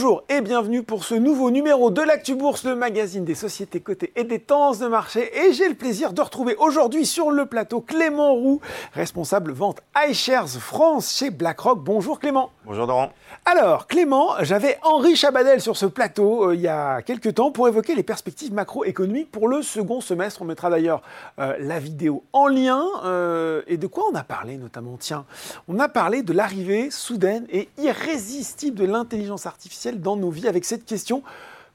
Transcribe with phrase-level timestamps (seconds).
[0.00, 4.12] Bonjour et bienvenue pour ce nouveau numéro de l'Actu Bourse, le magazine des sociétés cotées
[4.14, 5.28] et des tendances de marché.
[5.36, 8.60] Et j'ai le plaisir de retrouver aujourd'hui sur le plateau Clément Roux,
[8.92, 11.82] responsable vente iShares France chez BlackRock.
[11.82, 12.50] Bonjour Clément.
[12.64, 13.10] Bonjour Doran.
[13.44, 17.66] Alors Clément, j'avais Henri Chabadel sur ce plateau euh, il y a quelques temps pour
[17.66, 20.42] évoquer les perspectives macroéconomiques pour le second semestre.
[20.42, 21.02] On mettra d'ailleurs
[21.40, 22.84] euh, la vidéo en lien.
[23.04, 24.96] Euh, et de quoi on a parlé notamment?
[24.96, 25.24] Tiens,
[25.66, 30.64] on a parlé de l'arrivée soudaine et irrésistible de l'intelligence artificielle dans nos vies avec
[30.64, 31.22] cette question.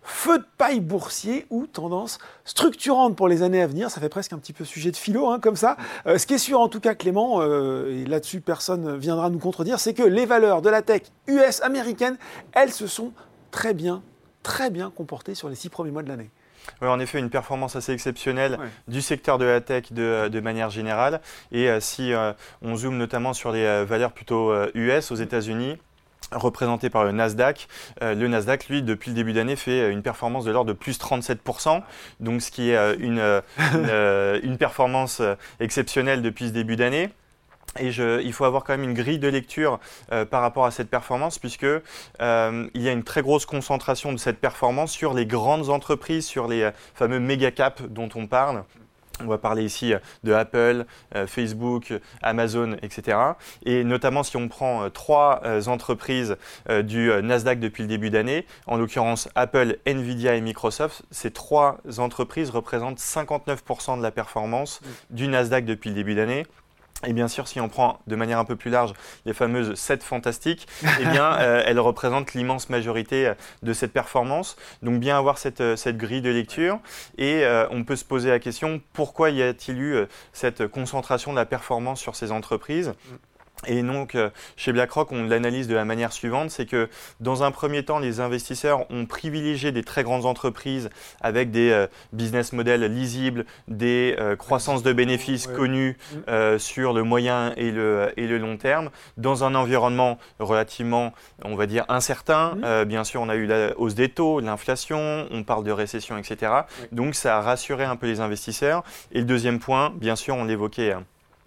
[0.03, 4.33] Feu de paille boursier ou tendance structurante pour les années à venir Ça fait presque
[4.33, 5.77] un petit peu sujet de philo, hein, comme ça.
[6.07, 9.39] Euh, ce qui est sûr, en tout cas, Clément, euh, et là-dessus personne viendra nous
[9.39, 12.17] contredire, c'est que les valeurs de la tech US américaine,
[12.51, 13.13] elles se sont
[13.51, 14.03] très bien,
[14.43, 16.29] très bien comportées sur les six premiers mois de l'année.
[16.81, 20.69] Oui, en effet, une performance assez exceptionnelle du secteur de la tech de, de manière
[20.69, 21.21] générale.
[21.51, 22.13] Et euh, si
[22.61, 25.77] on zoome notamment sur les valeurs plutôt US aux États-Unis,
[26.31, 27.67] représenté par le Nasdaq.
[28.01, 30.99] Euh, le Nasdaq, lui, depuis le début d'année, fait une performance de l'ordre de plus
[30.99, 31.81] 37%,
[32.19, 35.21] donc ce qui est euh, une, euh, une, performance
[35.59, 37.09] exceptionnelle depuis ce début d'année.
[37.79, 39.79] Et il faut avoir quand même une grille de lecture
[40.29, 44.37] par rapport à cette performance, puisque il y a une très grosse concentration de cette
[44.37, 48.63] performance sur les grandes entreprises, sur les fameux méga caps dont on parle.
[49.23, 49.93] On va parler ici
[50.23, 50.85] de Apple,
[51.15, 53.17] euh, Facebook, Amazon, etc.
[53.65, 56.35] Et notamment si on prend euh, trois euh, entreprises
[56.83, 62.49] du Nasdaq depuis le début d'année, en l'occurrence Apple, Nvidia et Microsoft, ces trois entreprises
[62.49, 66.45] représentent 59% de la performance du Nasdaq depuis le début d'année.
[67.05, 68.93] Et bien sûr, si on prend de manière un peu plus large
[69.25, 70.67] les fameuses 7 fantastiques,
[70.99, 74.55] eh bien, euh, elles représentent l'immense majorité euh, de cette performance.
[74.81, 76.79] Donc, bien avoir cette, euh, cette grille de lecture.
[77.17, 79.97] Et on peut se poser la question, pourquoi y a-t-il eu
[80.31, 82.93] cette concentration de la performance sur ces entreprises?
[83.67, 87.51] Et donc, euh, chez BlackRock, on l'analyse de la manière suivante, c'est que dans un
[87.51, 90.89] premier temps, les investisseurs ont privilégié des très grandes entreprises
[91.21, 95.97] avec des euh, business models lisibles, des euh, croissances de bénéfices connues
[96.27, 96.57] mm.
[96.57, 101.13] sur le moyen et le, et le long terme, dans un environnement relativement,
[101.43, 102.55] on va dire, incertain.
[102.55, 102.85] Mm.
[102.85, 106.51] bien sûr, on a eu la hausse des taux, l'inflation, on parle de récession, etc.
[106.91, 108.83] Donc, ça a rassuré un peu les investisseurs.
[109.11, 111.03] Et le deuxième point, bien sûr, on l'évoquait hein,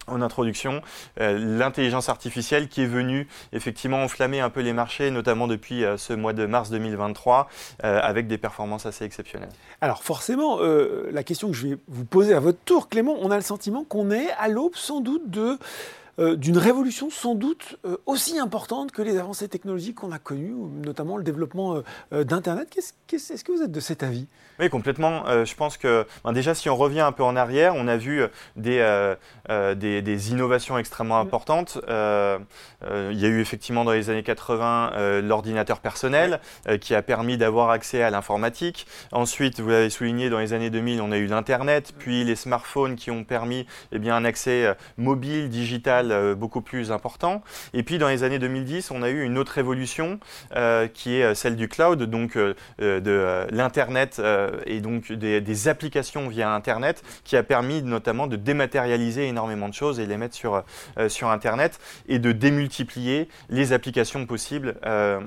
[0.07, 0.83] en introduction,
[1.21, 5.97] euh, l'intelligence artificielle qui est venue effectivement enflammer un peu les marchés, notamment depuis euh,
[5.97, 7.49] ce mois de mars 2023,
[7.85, 9.51] euh, avec des performances assez exceptionnelles.
[9.81, 13.37] Alors forcément, la question que je vais vous poser à votre tour, Clément, on a
[13.37, 15.59] le sentiment qu'on est à l'aube sans doute de
[16.19, 20.55] d'une révolution sans doute aussi importante que les avancées technologiques qu'on a connues,
[20.85, 21.83] notamment le développement
[22.13, 22.77] d'Internet.
[22.77, 24.27] Est-ce que vous êtes de cet avis?
[24.59, 25.27] Oui, complètement.
[25.29, 27.97] Euh, je pense que ben, déjà, si on revient un peu en arrière, on a
[27.97, 29.15] vu euh,
[29.51, 31.27] euh, des, des, innovations extrêmement mm.
[31.27, 31.79] importantes.
[31.87, 36.41] il y a eu effectivement dans les années 80 l'ordinateur personnel
[36.81, 38.87] qui a permis d'avoir accès à l'informatique.
[39.13, 41.99] Ensuite, vous l'avez souligné, dans les années 2000, on a eu l'Internet, mm.
[41.99, 46.06] puis les smartphones qui ont permis eh bien, un accès mobile, digital
[46.37, 47.43] beaucoup plus important.
[47.73, 50.19] Et puis, dans les années 2010, on a eu une autre évolution
[50.95, 52.37] qui est celle du cloud, donc
[52.79, 59.27] de l'Internet euh, et donc des, applications via Internet qui a permis notamment de dématérialiser
[59.27, 64.77] énormément de choses et les mettre sur, euh, Internet et de démultiplier les applications possibles
[64.85, 65.21] euh,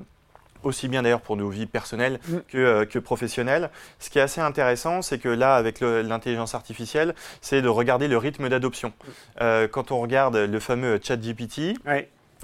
[0.64, 2.38] aussi bien d'ailleurs pour nos vies personnelles mm.
[2.48, 3.70] que, que, professionnelles.
[4.00, 8.18] Ce qui est assez intéressant, c'est que là, avec l'intelligence artificielle, c'est de regarder le
[8.18, 8.94] rythme d'adoption.
[9.40, 9.68] Mm.
[9.72, 11.78] quand on regarde le fameux ChatGPT,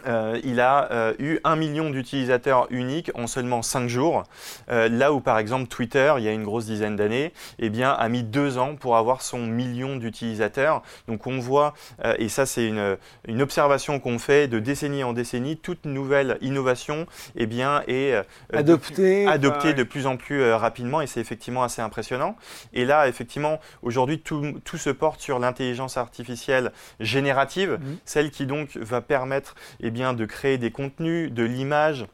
[0.07, 4.23] euh, il a euh, eu un million d'utilisateurs uniques en seulement cinq jours,
[4.69, 7.91] euh, là où par exemple Twitter, il y a une grosse dizaine d'années, eh bien,
[7.91, 10.81] a mis deux ans pour avoir son million d'utilisateurs.
[11.07, 11.73] Donc on voit,
[12.17, 17.05] et ça c'est une, une, observation qu'on fait de décennie en décennie, toute nouvelle innovation
[17.35, 18.15] eh bien, est
[18.53, 22.35] adoptée, de, de plus en plus rapidement, et c'est effectivement assez impressionnant.
[22.73, 27.97] Et là, effectivement, aujourd'hui, tout, tout, se porte sur l'intelligence artificielle générative, mmh.
[28.05, 32.05] celle qui donc va permettre eh bien, de créer des contenus, de l'image,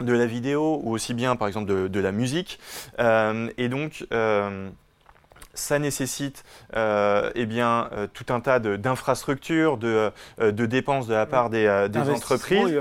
[0.00, 2.58] de la vidéo ou aussi bien par exemple de, la musique.
[2.98, 4.68] Euh, et donc euh,
[5.54, 6.44] ça nécessite
[6.76, 11.88] euh, eh bien, tout un tas d'infrastructures, de, de, de, dépenses de la part des,
[11.90, 12.80] des entreprises.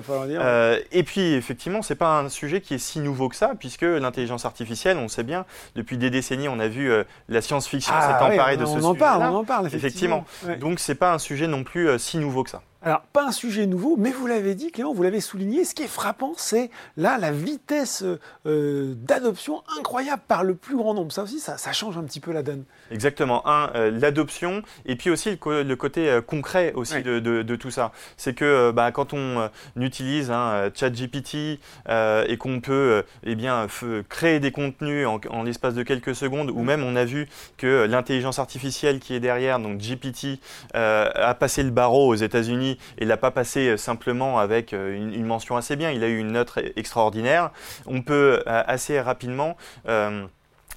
[0.91, 3.81] et puis, effectivement, ce n'est pas un sujet qui est si nouveau que ça, puisque
[3.81, 5.45] l'intelligence artificielle, on sait bien,
[5.75, 6.91] depuis des décennies, on a vu
[7.29, 8.85] la science-fiction ah, s'est emparée de ce sujet.
[8.85, 10.25] On en parle, on en parle, effectivement.
[10.59, 12.61] Donc, ce n'est pas un sujet non plus si nouveau que ça.
[12.87, 15.83] Alors, pas un sujet nouveau, mais vous l'avez dit, Clément, vous l'avez souligné, ce qui
[15.83, 18.05] est frappant, c'est là la vitesse
[18.45, 21.11] euh, d'adoption incroyable par le plus grand nombre.
[21.11, 22.63] Ça aussi, ça, change un petit peu la donne.
[22.89, 23.45] Exactement.
[23.45, 27.91] Un, euh, l'adoption, et puis aussi le, côté euh, concret aussi de, tout ça.
[28.15, 33.67] C'est que bah, quand on utilise un ChatGPT et qu'on peut eh bien,
[34.07, 36.65] créer des contenus en, l'espace de quelques secondes, ou mm.
[36.65, 40.39] même on a vu que l'intelligence artificielle qui est derrière, donc GPT,
[40.73, 45.25] a passé le barreau aux États-Unis et l'a pas passé euh, simplement avec euh, une,
[45.25, 45.91] mention assez bien.
[45.91, 47.51] Il a eu une note extraordinaire.
[47.85, 49.57] On peut euh, assez rapidement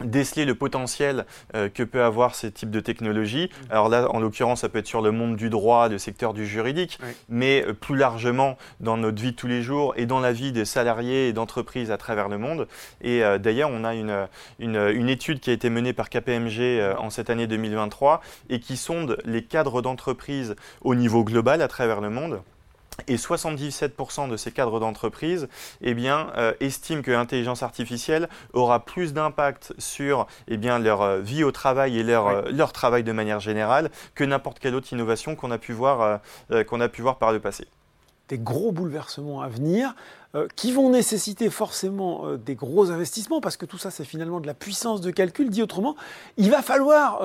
[0.04, 3.50] déceler le potentiel que peut avoir ces types de technologies.
[3.50, 3.72] Mm.
[3.72, 6.46] Alors là, en l'occurrence, ça peut être sur le monde du droit, le secteur du
[6.46, 6.98] juridique,
[7.28, 10.64] mais plus largement dans notre vie de tous les jours et dans la vie des
[10.64, 12.66] salariés et d'entreprises à travers le monde.
[13.02, 17.30] Et d'ailleurs, on a une, une, étude qui a été menée par KPMG en cette
[17.30, 22.40] année 2023 et qui sonde les cadres d'entreprise au niveau global à travers le monde.
[23.06, 25.48] Et 77% de ces cadres d'entreprise
[25.80, 31.20] eh bien, euh, estiment que l'intelligence artificielle aura plus d'impact sur eh bien, leur euh,
[31.20, 34.92] vie au travail et leur, euh, leur travail de manière générale que n'importe quelle autre
[34.92, 36.20] innovation qu'on a, pu voir,
[36.68, 37.66] qu'on a pu voir par le passé.
[38.28, 39.94] Des gros bouleversements à venir
[40.54, 44.54] qui vont nécessiter forcément des gros investissements parce que tout ça c'est finalement de la
[44.54, 45.50] puissance de calcul.
[45.50, 45.96] Dit autrement,
[46.36, 47.20] il va falloir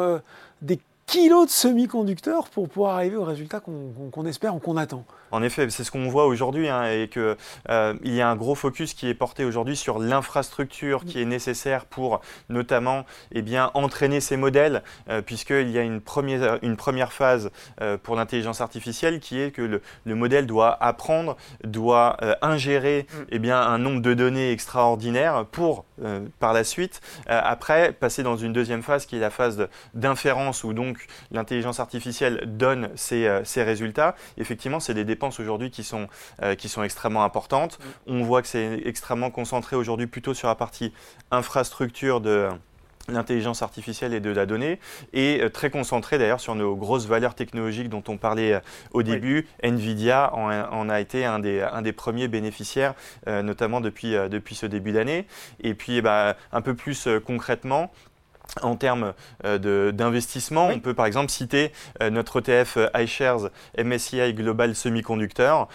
[0.62, 5.06] des kilos de semi-conducteurs pour pouvoir arriver au résultat qu'on espère ou qu'on attend.
[5.32, 7.36] En effet, c'est ce qu'on voit aujourd'hui hein, et qu'il
[7.70, 11.86] euh, y a un gros focus qui est porté aujourd'hui sur l'infrastructure qui est nécessaire
[11.86, 17.12] pour notamment eh bien, entraîner ces modèles, euh, puisqu'il y a une première, une première
[17.12, 17.50] phase
[17.82, 23.24] euh, pour l'intelligence artificielle qui est que le, le modèle doit apprendre, doit ingérer mm.
[23.30, 25.86] eh bien, un nombre de données extraordinaires pour,
[26.40, 30.74] par la suite, après, passer dans une deuxième phase qui est la phase d'inférence où
[30.74, 34.16] donc l'intelligence artificielle donne ses, ses résultats.
[34.38, 36.08] Effectivement, c'est des dépenses aujourd'hui qui sont,
[36.44, 37.80] euh, qui sont extrêmement importantes.
[37.80, 38.12] Mm.
[38.14, 40.94] On voit que c'est extrêmement concentré aujourd'hui plutôt sur la partie
[41.32, 42.50] infrastructure de
[43.08, 44.80] l'intelligence artificielle et de la donnée,
[45.14, 48.60] et euh, très concentré d'ailleurs sur nos grosses valeurs technologiques dont on parlait euh,
[48.92, 49.48] au début.
[49.64, 52.94] Nvidia en, a été un des, un des premiers bénéficiaires,
[53.28, 55.26] notamment depuis, depuis ce début d'année.
[55.62, 57.92] Et puis bah, un peu plus concrètement,
[58.62, 59.14] en termes
[59.44, 61.72] euh, d'investissement, on peut par exemple citer
[62.02, 65.68] euh, notre ETF euh, iShares MSCI Global Semiconductor,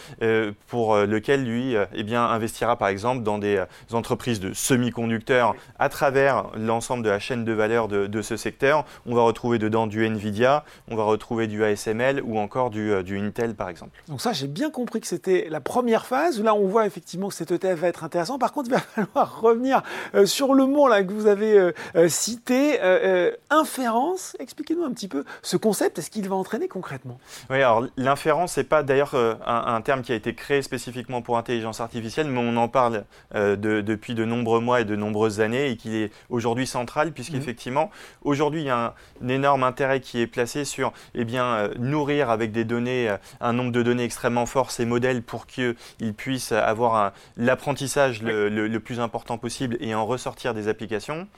[0.69, 3.63] pour lequel lui eh bien, investira par exemple dans des
[3.93, 8.85] entreprises de semi-conducteurs à travers l'ensemble de la chaîne de valeur de, ce secteur.
[9.07, 13.19] On va retrouver dedans du Nvidia, on va retrouver du ASML ou encore du, du
[13.19, 14.03] Intel par exemple.
[14.09, 16.43] Donc ça, j'ai bien compris que c'était la première phase.
[16.43, 18.39] Là, on voit effectivement que cet ETF va être intéressant.
[18.39, 19.83] Par contre, il va falloir revenir
[20.25, 21.73] sur le mot là, que vous avez
[22.09, 27.19] cité euh, euh, inférence, expliquez-nous un petit peu ce concept, est-ce qu'il va entraîner concrètement
[27.49, 31.39] Oui, alors l'inférence, n'est pas d'ailleurs euh, un, terme qui a été créé spécifiquement pour
[31.39, 33.05] intelligence artificielle, mais on en parle
[33.35, 37.91] depuis de nombreux mois et de nombreuses années et qu'il est aujourd'hui central, puisqu'effectivement, mhm.
[38.23, 42.53] aujourd'hui, il y a un, énorme intérêt qui est placé sur eh bien, nourrir avec
[42.53, 45.77] des données, un nombre de données extrêmement fort ces modèles pour qu'ils
[46.17, 51.29] puissent avoir l'apprentissage le plus important possible et en ressortir des applications.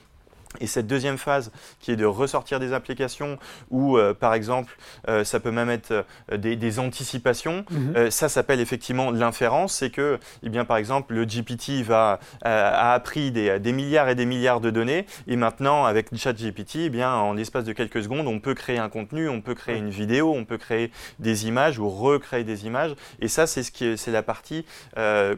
[0.61, 1.51] Et cette deuxième phase,
[1.81, 3.39] qui est de ressortir des applications,
[3.71, 4.77] ou euh, par exemple,
[5.09, 8.11] euh, ça peut même être euh, des, anticipations, mhm.
[8.11, 9.75] ça s'appelle effectivement l'inférence.
[9.75, 14.25] C'est que, eh bien, par exemple, le GPT va, a appris des, milliards et des
[14.25, 18.41] milliards de données, et maintenant, avec ChatGPT, eh bien, en l'espace de quelques secondes, on
[18.41, 21.89] peut créer un contenu, on peut créer une vidéo, on peut créer des images ou
[21.89, 22.95] recréer des images.
[23.21, 24.65] Et ça, c'est ce qui c'est la partie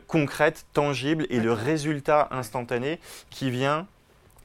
[0.06, 3.00] concrète, tangible, et le résultat instantané
[3.30, 3.86] qui vient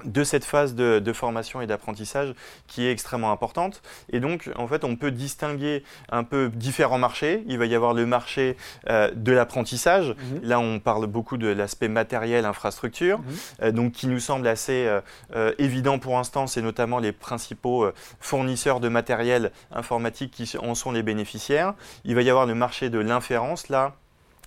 [0.06, 2.34] de cette phase de, formation et d'apprentissage
[2.68, 3.82] qui est extrêmement importante.
[4.12, 7.44] Et donc, en fait, on peut distinguer un peu différents marchés.
[7.48, 8.58] Il va y avoir le marché
[8.90, 10.10] euh, de l'apprentissage.
[10.10, 10.40] Mhm.
[10.44, 13.26] Là, on parle beaucoup de l'aspect matériel, infrastructure, mhm.
[13.64, 14.88] euh, donc qui nous semble assez
[15.36, 16.48] euh, évident pour l'instant.
[16.48, 17.90] C'est notamment les principaux
[18.20, 21.74] fournisseurs de matériel informatique qui en sont les bénéficiaires.
[22.06, 23.70] Il va y avoir le marché de l'inférence.
[23.70, 23.96] Là,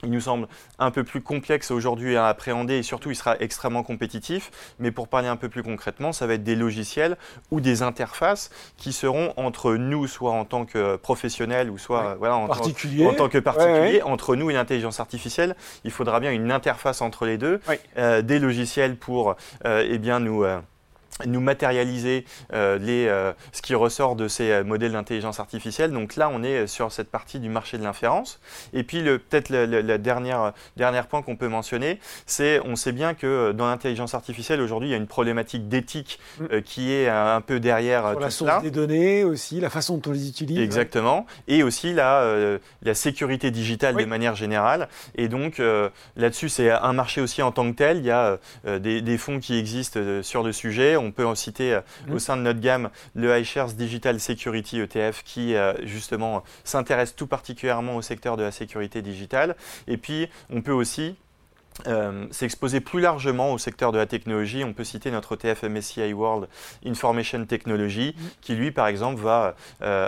[0.04, 0.49] il nous semble
[0.80, 4.50] un peu plus complexe aujourd'hui à appréhender et surtout il sera extrêmement compétitif.
[4.80, 7.16] Mais pour parler un peu plus concrètement, ça va être des logiciels
[7.52, 12.37] ou des interfaces qui seront entre nous, soit en tant que professionnels ou soit voilà,
[12.37, 13.06] en, particulier.
[13.06, 15.54] en, tant que particulier, entre nous et l'intelligence artificielle.
[15.85, 17.61] Il faudra bien une interface entre les deux,
[17.97, 20.44] euh, des logiciels pour euh, eh bien, nous...
[20.44, 20.59] Euh,
[21.26, 25.92] nous matérialiser euh, les, euh, ce qui ressort de ces euh, modèles d'intelligence artificielle.
[25.92, 28.40] Donc là, on est sur cette partie du marché de l'inférence.
[28.72, 30.36] Et puis peut-être le, dernier,
[30.76, 34.92] dernier point qu'on peut mentionner, c'est on sait bien que dans l'intelligence artificielle, aujourd'hui, il
[34.92, 36.62] y a une problématique d'éthique mm.
[36.62, 40.12] qui est un peu derrière sur la source des données aussi, la façon dont on
[40.12, 40.58] les utilise.
[40.58, 41.26] Exactement.
[41.48, 44.88] Et aussi la, la sécurité digitale de manière générale.
[45.14, 45.60] Et donc
[46.16, 47.98] là-dessus, c'est un marché aussi en tant que tel.
[47.98, 50.96] Il y a des, des fonds qui existent sur le sujet.
[50.96, 52.19] On peut en citer euh, au mmh.
[52.19, 57.97] sein de notre gamme le iShares Digital Security ETF qui euh, justement s'intéresse tout particulièrement
[57.97, 59.57] au secteur de la sécurité digitale.
[59.87, 61.16] Et puis on peut aussi
[61.86, 64.64] euh, s'exposer plus largement au secteur de la technologie.
[64.64, 66.48] On peut citer notre ETF MSCI World
[66.86, 68.22] Information Technology, mmh.
[68.40, 69.54] qui lui, par exemple, va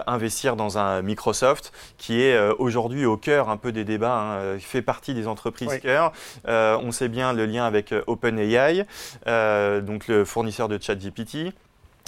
[0.07, 4.83] investir dans un Microsoft qui est aujourd'hui au cœur un peu des débats, hein, fait
[4.83, 6.13] partie des entreprises cœur.
[6.47, 8.87] on sait bien le lien avec OpenAI,
[9.83, 11.53] donc le fournisseur de ChatGPT.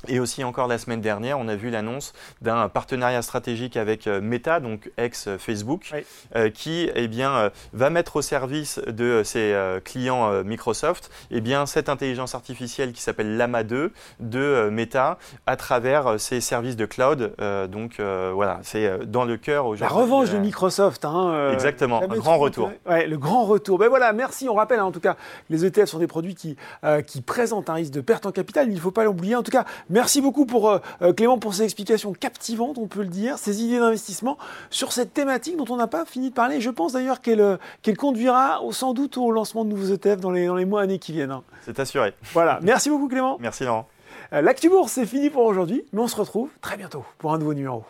[0.08, 4.20] Et aussi encore la semaine dernière, on a vu l'annonce d'un partenariat stratégique avec euh,
[4.20, 5.92] Meta, donc ex-Facebook,
[6.36, 11.66] euh, qui eh bien, euh, va mettre au service de ses clients Microsoft eh bien,
[11.66, 17.34] cette intelligence artificielle qui s'appelle Lama 2 de Meta à travers ses services de cloud.
[17.70, 19.94] donc voilà, c'est dans le cœur aujourd'hui.
[19.94, 21.04] La revanche de Microsoft.
[21.04, 22.70] Hein, Exactement, un grand retour.
[22.86, 23.78] Ouais, le grand retour.
[23.78, 24.48] Ben voilà, merci.
[24.48, 25.16] On rappelle hein, en tout cas,
[25.50, 26.56] les ETF sont des produits qui,
[27.06, 28.68] qui présentent un risque de perte en capital.
[28.68, 29.36] Il ne faut pas l'oublier.
[29.36, 33.02] En tout cas, Merci beaucoup pour euh, euh, Clément pour ces explications captivantes, on peut
[33.02, 34.36] le dire, ces idées d'investissement
[34.68, 36.60] sur cette thématique dont on n'a pas fini de parler.
[36.60, 37.56] Je pense d'ailleurs qu'elle euh,
[37.96, 41.12] conduira sans doute au lancement de nouveaux ETF dans les, dans les mois, années qui
[41.12, 41.30] viennent.
[41.30, 41.44] Hein.
[41.64, 42.14] C'est assuré.
[42.32, 42.58] Voilà.
[42.62, 43.36] Merci beaucoup Clément.
[43.40, 43.88] Merci Laurent.
[44.32, 47.54] L'actu bourse, c'est fini pour aujourd'hui, mais on se retrouve très bientôt pour un nouveau
[47.54, 47.84] numéro.